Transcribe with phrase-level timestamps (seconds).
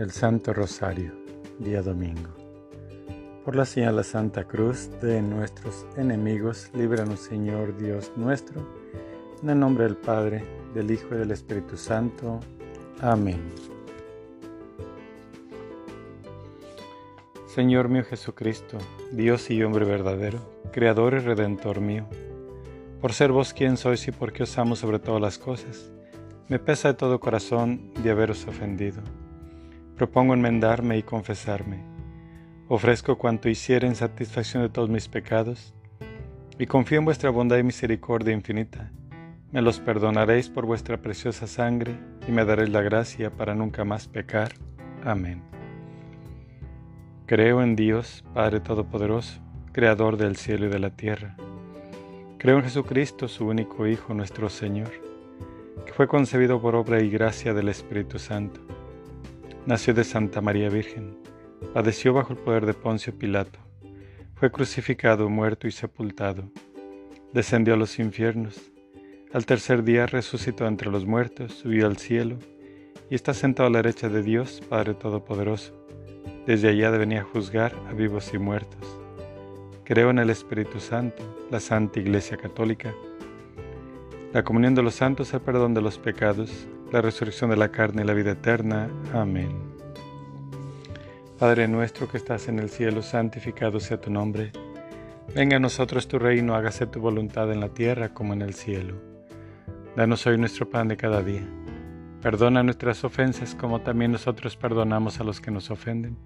[0.00, 1.12] El Santo Rosario,
[1.58, 2.30] día domingo.
[3.44, 8.66] Por la señal de Santa Cruz de nuestros enemigos, líbranos Señor Dios nuestro,
[9.42, 10.42] en el nombre del Padre,
[10.72, 12.40] del Hijo y del Espíritu Santo.
[13.02, 13.42] Amén.
[17.46, 18.78] Señor mío Jesucristo,
[19.12, 20.38] Dios y hombre verdadero,
[20.72, 22.06] Creador y Redentor mío,
[23.02, 25.92] por ser vos quien sois y porque os amo sobre todas las cosas,
[26.48, 29.02] me pesa de todo corazón de haberos ofendido
[30.00, 31.76] Propongo enmendarme y confesarme.
[32.68, 35.74] Ofrezco cuanto hiciera en satisfacción de todos mis pecados,
[36.58, 38.90] y confío en vuestra bondad y misericordia infinita.
[39.52, 44.08] Me los perdonaréis por vuestra preciosa sangre y me daréis la gracia para nunca más
[44.08, 44.52] pecar.
[45.04, 45.42] Amén.
[47.26, 49.42] Creo en Dios, Padre Todopoderoso,
[49.72, 51.36] Creador del cielo y de la tierra.
[52.38, 54.92] Creo en Jesucristo, su único Hijo, nuestro Señor,
[55.84, 58.62] que fue concebido por obra y gracia del Espíritu Santo
[59.66, 61.18] Nació de Santa María Virgen,
[61.74, 63.58] padeció bajo el poder de Poncio Pilato,
[64.34, 66.50] fue crucificado, muerto y sepultado,
[67.34, 68.72] descendió a los infiernos,
[69.34, 72.38] al tercer día resucitó entre los muertos, subió al cielo
[73.10, 75.76] y está sentado a la derecha de Dios, Padre Todopoderoso.
[76.46, 78.98] Desde allá devenía juzgar a vivos y muertos.
[79.84, 82.94] Creo en el Espíritu Santo, la Santa Iglesia Católica,
[84.32, 88.02] la comunión de los santos, el perdón de los pecados, la resurrección de la carne
[88.02, 88.88] y la vida eterna.
[89.12, 89.50] Amén.
[91.38, 94.52] Padre nuestro que estás en el cielo, santificado sea tu nombre.
[95.34, 98.96] Venga a nosotros tu reino, hágase tu voluntad en la tierra como en el cielo.
[99.96, 101.46] Danos hoy nuestro pan de cada día.
[102.22, 106.16] Perdona nuestras ofensas como también nosotros perdonamos a los que nos ofenden.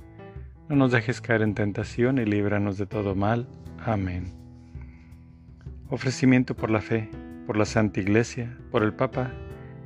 [0.69, 3.47] No nos dejes caer en tentación y líbranos de todo mal.
[3.85, 4.33] Amén.
[5.89, 7.09] Ofrecimiento por la fe,
[7.47, 9.33] por la Santa Iglesia, por el Papa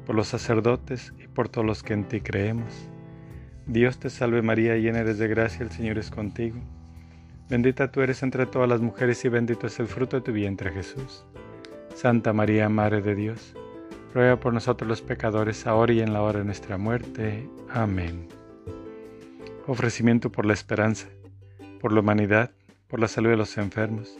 [0.08, 2.88] por los sacerdotes y por todos los que en ti creemos.
[3.66, 6.58] Dios te salve María, llena eres de gracia, el Señor es contigo.
[7.50, 10.70] Bendita tú eres entre todas las mujeres y bendito es el fruto de tu vientre
[10.72, 11.26] Jesús.
[11.94, 13.54] Santa María, Madre de Dios,
[14.14, 17.46] ruega por nosotros los pecadores, ahora y en la hora de nuestra muerte.
[17.68, 18.28] Amén.
[19.66, 21.08] Ofrecimiento por la esperanza,
[21.82, 22.50] por la humanidad,
[22.88, 24.18] por la salud de los enfermos,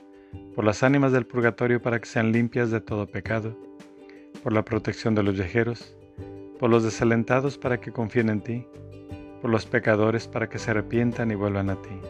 [0.54, 3.56] por las ánimas del purgatorio para que sean limpias de todo pecado
[4.42, 5.96] por la protección de los viajeros,
[6.58, 8.66] por los desalentados para que confíen en ti,
[9.40, 12.00] por los pecadores para que se arrepientan y vuelvan a ti.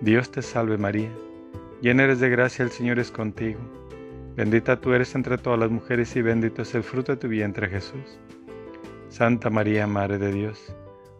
[0.00, 1.10] Dios te salve María,
[1.80, 3.60] llena eres de gracia, el Señor es contigo,
[4.36, 7.68] bendita tú eres entre todas las mujeres y bendito es el fruto de tu vientre
[7.68, 8.18] Jesús.
[9.08, 10.74] Santa María, Madre de Dios,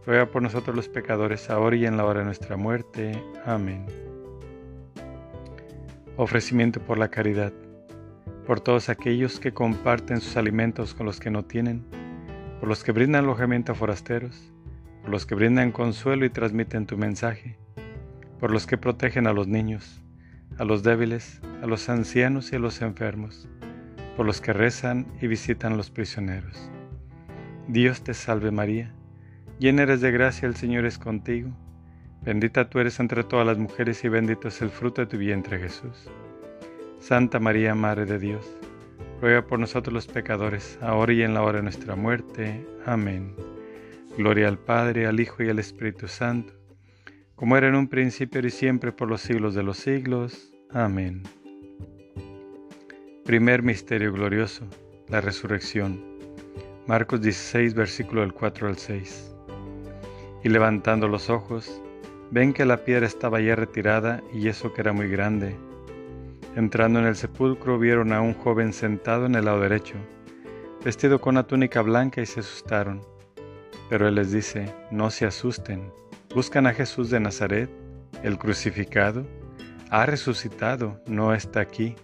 [0.06, 3.22] ruega por nosotros los pecadores, ahora y en la hora de nuestra muerte.
[3.44, 4.11] Amén.
[6.22, 7.52] Ofrecimiento por la caridad
[8.46, 11.84] por todos aquellos que comparten sus alimentos con los que no tienen,
[12.60, 14.52] por los que brindan alojamiento a forasteros,
[15.00, 17.58] por los que brindan consuelo y transmiten tu mensaje,
[18.38, 20.00] por los que protegen a los niños,
[20.58, 23.48] a los débiles, a los ancianos y a los enfermos,
[24.16, 26.70] por los que rezan y visitan a los prisioneros.
[27.66, 28.94] Dios te salve María,
[29.58, 31.50] llena eres de gracia, el Señor es contigo,
[32.24, 35.58] bendita tú eres entre todas las mujeres y bendito es el fruto de tu vientre
[35.58, 36.08] Jesús.
[37.00, 38.46] Santa María, Madre de Dios,
[39.20, 42.64] ruega por nosotros los pecadores, ahora y en la hora de nuestra muerte.
[42.86, 43.34] Amén.
[44.16, 46.52] Gloria al Padre, al Hijo y al Espíritu Santo,
[47.34, 50.52] como era en un principio y siempre por los siglos de los siglos.
[50.70, 51.22] Amén.
[53.24, 54.66] Primer Misterio Glorioso,
[55.08, 56.00] la Resurrección.
[56.86, 59.34] Marcos 16, versículo del 4 al 6.
[60.44, 61.80] Y levantando los ojos,
[62.32, 65.56] ven que la piedra estaba ya retirada y eso que era muy grande
[66.54, 69.94] Entrando en el sepulcro vieron a un joven sentado en el lado derecho,
[70.84, 73.00] vestido con una túnica blanca y se asustaron.
[73.88, 75.90] Pero él les dice, no se asusten,
[76.34, 77.70] buscan a Jesús de Nazaret,
[78.22, 79.26] el crucificado,
[79.88, 81.94] ha resucitado, no está aquí,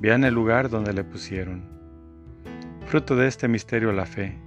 [0.00, 1.66] vean el lugar donde le pusieron.
[2.86, 4.38] Fruto de este misterio la fe.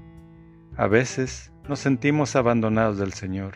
[0.77, 3.55] A veces nos sentimos abandonados del Señor,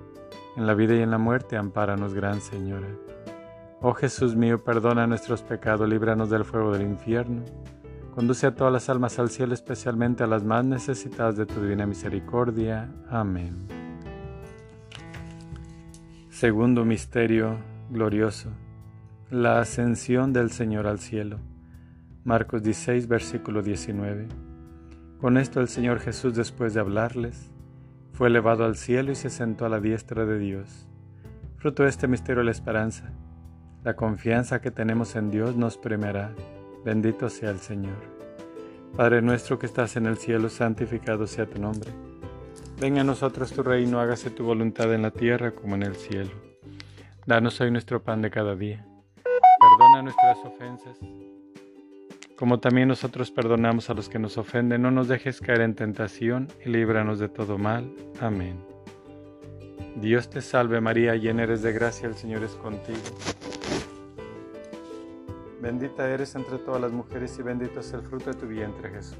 [0.55, 2.87] en la vida y en la muerte, ampáranos, Gran Señora.
[3.81, 7.43] Oh Jesús mío, perdona nuestros pecados, líbranos del fuego del infierno.
[8.13, 11.87] Conduce a todas las almas al cielo, especialmente a las más necesitadas de tu divina
[11.87, 12.91] misericordia.
[13.09, 13.67] Amén.
[16.29, 17.57] Segundo misterio
[17.89, 18.49] glorioso.
[19.29, 21.39] La ascensión del Señor al cielo.
[22.23, 24.27] Marcos 16, versículo 19.
[25.19, 27.50] Con esto el Señor Jesús, después de hablarles,
[28.21, 30.87] fue elevado al cielo y se sentó a la diestra de Dios.
[31.57, 33.11] Fruto de este misterio la esperanza.
[33.83, 36.31] La confianza que tenemos en Dios nos premiará.
[36.85, 37.97] Bendito sea el Señor.
[38.95, 41.89] Padre nuestro que estás en el cielo, santificado sea tu nombre.
[42.79, 46.29] Venga a nosotros tu reino, hágase tu voluntad en la tierra como en el cielo.
[47.25, 48.85] Danos hoy nuestro pan de cada día.
[49.23, 50.99] Perdona nuestras ofensas
[52.41, 56.47] como también nosotros perdonamos a los que nos ofenden, no nos dejes caer en tentación
[56.65, 57.95] y líbranos de todo mal.
[58.19, 58.65] Amén.
[59.97, 62.97] Dios te salve María, llena eres de gracia, el Señor es contigo.
[65.61, 69.19] Bendita eres entre todas las mujeres y bendito es el fruto de tu vientre Jesús.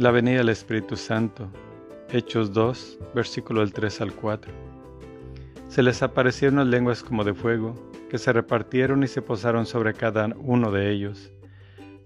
[0.00, 1.50] la venida del Espíritu Santo.
[2.08, 4.50] Hechos 2, versículo del 3 al 4.
[5.68, 7.74] Se les aparecieron las lenguas como de fuego,
[8.08, 11.30] que se repartieron y se posaron sobre cada uno de ellos.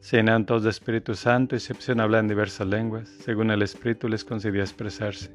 [0.01, 3.63] Se todos de Espíritu Santo y se pusieron a hablar en diversas lenguas, según el
[3.63, 5.31] Espíritu les concedía expresarse.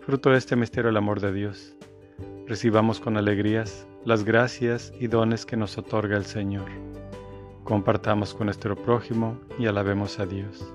[0.00, 1.76] Fruto de este misterio el amor de Dios.
[2.48, 6.68] Recibamos con alegrías las gracias y dones que nos otorga el Señor.
[7.62, 10.74] Compartamos con nuestro prójimo y alabemos a Dios.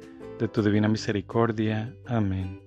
[0.41, 1.95] de tu divina misericordia.
[2.07, 2.59] Amén.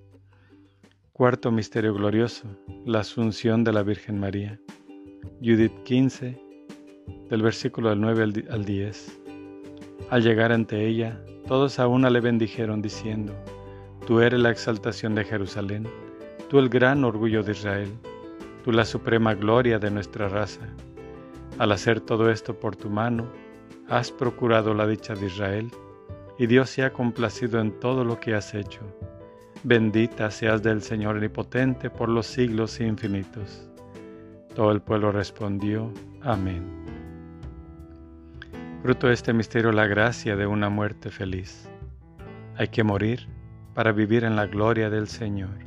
[1.11, 2.47] Cuarto Misterio Glorioso,
[2.85, 4.57] la Asunción de la Virgen María.
[5.41, 6.41] Judith 15,
[7.29, 9.19] del versículo del 9 al 10.
[10.09, 13.33] Al llegar ante ella, todos a una le bendijeron diciendo,
[14.07, 15.85] Tú eres la exaltación de Jerusalén,
[16.49, 17.91] tú el gran orgullo de Israel
[18.63, 20.61] tú la suprema gloria de nuestra raza.
[21.59, 23.27] Al hacer todo esto por tu mano,
[23.89, 25.69] has procurado la dicha de Israel,
[26.37, 28.81] y Dios se ha complacido en todo lo que has hecho.
[29.63, 33.69] Bendita seas del Señor omnipotente por los siglos infinitos.
[34.53, 36.63] Todo el pueblo respondió, Amén.
[38.83, 41.67] Fruto de este misterio la gracia de una muerte feliz.
[42.57, 43.27] Hay que morir
[43.73, 45.57] para vivir en la gloria del Señor.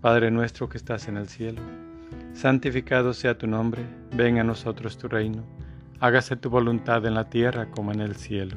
[0.00, 1.60] Padre nuestro que estás en el cielo
[2.38, 5.44] santificado sea tu nombre, venga a nosotros tu reino,
[5.98, 8.56] hágase tu voluntad en la tierra como en el cielo.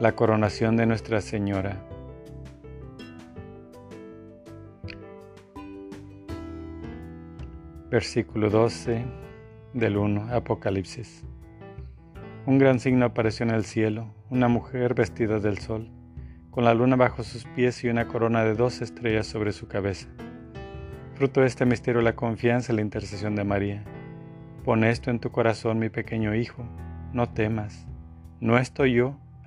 [0.00, 1.76] la coronación de Nuestra Señora.
[7.90, 9.04] Versículo 12
[9.74, 11.22] del 1, Apocalipsis.
[12.46, 15.90] Un gran signo apareció en el cielo, una mujer vestida del sol,
[16.50, 20.08] con la luna bajo sus pies y una corona de dos estrellas sobre su cabeza.
[21.12, 23.84] Fruto de este misterio la confianza y la intercesión de María.
[24.64, 26.64] Pon esto en tu corazón, mi pequeño hijo,
[27.12, 27.86] no temas,
[28.40, 29.18] no estoy yo,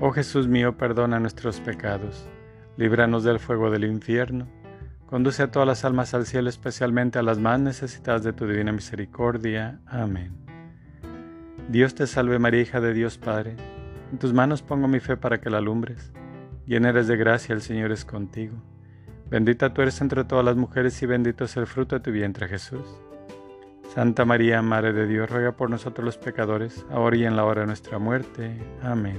[0.00, 2.28] Oh Jesús mío, perdona nuestros pecados
[2.76, 4.48] líbranos del fuego del infierno,
[5.06, 8.72] conduce a todas las almas al cielo, especialmente a las más necesitadas de tu divina
[8.72, 9.80] misericordia.
[9.86, 10.32] Amén.
[11.68, 13.56] Dios te salve María, hija de Dios Padre,
[14.10, 16.12] en tus manos pongo mi fe para que la alumbres.
[16.66, 18.56] Llena eres de gracia, el Señor es contigo.
[19.30, 22.48] Bendita tú eres entre todas las mujeres y bendito es el fruto de tu vientre
[22.48, 22.84] Jesús.
[23.94, 27.62] Santa María, Madre de Dios, ruega por nosotros los pecadores, ahora y en la hora
[27.62, 28.58] de nuestra muerte.
[28.82, 29.18] Amén.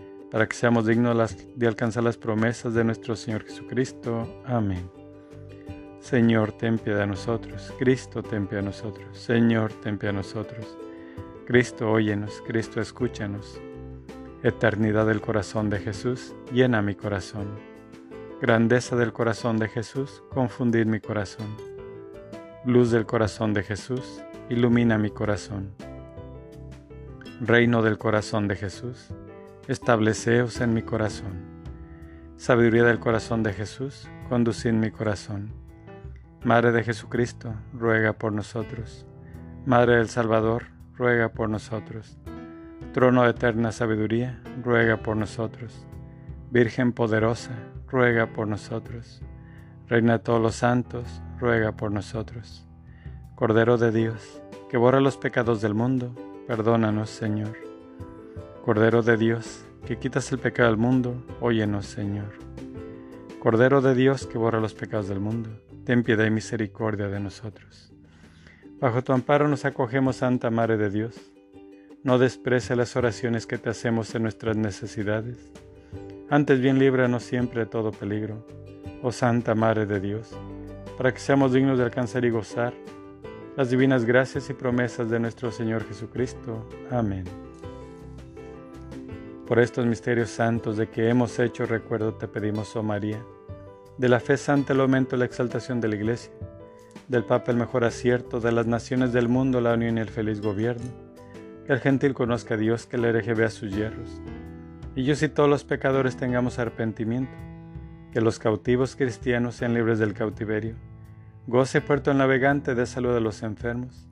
[0.31, 4.41] para que seamos dignos de alcanzar las promesas de nuestro Señor Jesucristo.
[4.45, 4.89] Amén.
[5.99, 7.73] Señor, ten piedad de nosotros.
[7.77, 9.05] Cristo, ten piedad de nosotros.
[9.15, 10.77] Señor, ten piedad de nosotros.
[11.45, 12.41] Cristo, óyenos.
[12.47, 13.61] Cristo, escúchanos.
[14.41, 17.47] Eternidad del corazón de Jesús, llena mi corazón.
[18.41, 21.45] Grandeza del corazón de Jesús, confundir mi corazón.
[22.65, 25.73] Luz del corazón de Jesús, ilumina mi corazón.
[27.41, 29.09] Reino del corazón de Jesús,
[29.67, 31.51] estableceos en mi corazón.
[32.35, 35.53] Sabiduría del corazón de Jesús, conducid mi corazón.
[36.43, 39.05] Madre de Jesucristo, ruega por nosotros.
[39.65, 40.65] Madre del Salvador,
[40.97, 42.17] ruega por nosotros.
[42.93, 45.85] Trono de eterna sabiduría, ruega por nosotros.
[46.49, 47.51] Virgen poderosa,
[47.87, 49.21] ruega por nosotros.
[49.87, 52.67] Reina de todos los santos, ruega por nosotros.
[53.35, 56.15] Cordero de Dios, que borra los pecados del mundo,
[56.47, 57.60] perdónanos, Señor.
[58.63, 62.31] Cordero de Dios, que quitas el pecado del mundo, óyenos, Señor.
[63.39, 65.49] Cordero de Dios, que borra los pecados del mundo,
[65.83, 67.91] ten piedad y misericordia de nosotros.
[68.79, 71.15] Bajo tu amparo nos acogemos, Santa Madre de Dios.
[72.03, 75.51] No desprece las oraciones que te hacemos en nuestras necesidades.
[76.29, 78.45] Antes bien líbranos siempre de todo peligro,
[79.01, 80.37] oh Santa Madre de Dios,
[80.99, 82.73] para que seamos dignos de alcanzar y gozar
[83.57, 86.69] las divinas gracias y promesas de nuestro Señor Jesucristo.
[86.91, 87.25] Amén.
[89.51, 93.21] Por estos misterios santos de que hemos hecho recuerdo te pedimos, oh María,
[93.97, 96.31] de la fe santa el aumento y la exaltación de la Iglesia,
[97.09, 100.39] del Papa el mejor acierto, de las naciones del mundo la unión y el feliz
[100.39, 100.89] gobierno,
[101.67, 104.21] que el gentil conozca a Dios, que el hereje vea sus hierros,
[104.95, 107.33] y yo y todos los pecadores tengamos arrepentimiento,
[108.13, 110.75] que los cautivos cristianos sean libres del cautiverio,
[111.47, 114.07] Goce puerto el navegante de salud de los enfermos.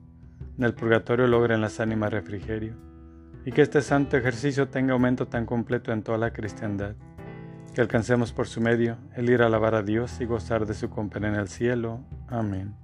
[0.58, 2.89] En el purgatorio logren las ánimas refrigerio.
[3.44, 6.94] Y que este santo ejercicio tenga aumento tan completo en toda la cristiandad.
[7.74, 10.90] Que alcancemos por su medio el ir a alabar a Dios y gozar de su
[10.90, 12.00] compañía en el cielo.
[12.28, 12.74] Amén.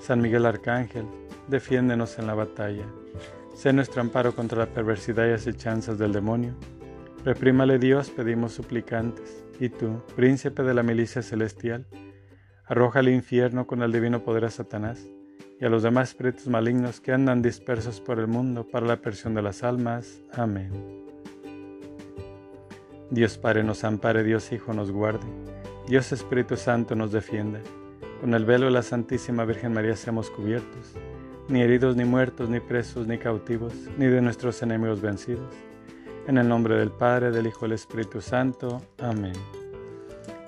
[0.00, 1.06] San Miguel Arcángel,
[1.48, 2.86] defiéndenos en la batalla.
[3.54, 6.54] Sé nuestro amparo contra la perversidad y acechanzas del demonio.
[7.24, 9.44] Reprímale Dios, pedimos suplicantes.
[9.60, 11.86] Y tú, príncipe de la milicia celestial,
[12.72, 15.06] Arroja al infierno con el divino poder a Satanás
[15.62, 19.32] y a los demás espíritus malignos que andan dispersos por el mundo para la persión
[19.32, 20.20] de las almas.
[20.32, 20.72] Amén.
[23.10, 25.24] Dios Padre nos ampare, Dios Hijo nos guarde,
[25.86, 27.60] Dios Espíritu Santo nos defienda.
[28.20, 30.94] Con el velo de la Santísima Virgen María seamos cubiertos,
[31.48, 35.54] ni heridos, ni muertos, ni presos, ni cautivos, ni de nuestros enemigos vencidos.
[36.26, 38.82] En el nombre del Padre, del Hijo y del Espíritu Santo.
[38.98, 39.34] Amén.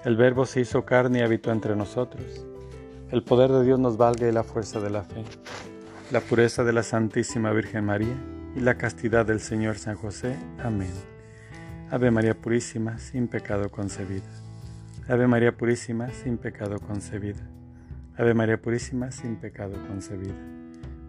[0.05, 2.48] El Verbo se hizo carne y habitó entre nosotros.
[3.14, 5.22] El poder de Dios nos valga y la fuerza de la fe,
[6.11, 8.16] la pureza de la Santísima Virgen María
[8.57, 10.37] y la castidad del Señor San José.
[10.61, 10.90] Amén.
[11.92, 14.27] Ave María Purísima, sin pecado concebida.
[15.07, 17.48] Ave María Purísima, sin pecado concebida.
[18.16, 20.35] Ave María Purísima, sin pecado concebida.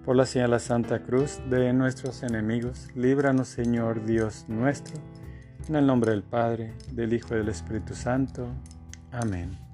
[0.06, 4.94] Por la señal de la Santa Cruz de nuestros enemigos, líbranos Señor Dios nuestro,
[5.68, 8.48] en el nombre del Padre, del Hijo y del Espíritu Santo.
[9.12, 9.65] Amén.